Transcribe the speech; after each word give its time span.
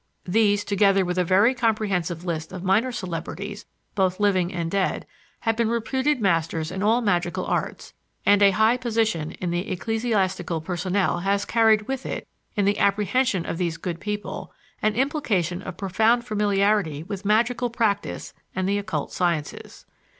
These, 0.25 0.63
together 0.65 1.05
with 1.05 1.19
a 1.19 1.23
very 1.23 1.53
comprehensive 1.53 2.25
list 2.25 2.51
of 2.51 2.63
minor 2.63 2.91
celebrities, 2.91 3.67
both 3.93 4.19
living 4.19 4.51
and 4.51 4.71
dead, 4.71 5.05
have 5.41 5.55
been 5.55 5.69
reputed 5.69 6.19
masters 6.19 6.71
in 6.71 6.81
all 6.81 7.01
magical 7.01 7.45
arts; 7.45 7.93
and 8.25 8.41
a 8.41 8.49
high 8.49 8.77
position 8.77 9.33
in 9.33 9.51
the 9.51 9.69
ecclesiastical 9.69 10.59
personnel 10.59 11.19
has 11.19 11.45
carried 11.45 11.83
with 11.87 12.07
it, 12.07 12.27
in 12.55 12.65
the 12.65 12.79
apprehension 12.79 13.45
of 13.45 13.59
these 13.59 13.77
good 13.77 13.99
people, 13.99 14.51
an 14.81 14.95
implication 14.95 15.61
of 15.61 15.77
profound 15.77 16.25
familiarity 16.25 17.03
with 17.03 17.23
magical 17.23 17.69
practice 17.69 18.33
and 18.55 18.67
the 18.67 18.79
occult 18.79 19.13
sciences. 19.13 19.85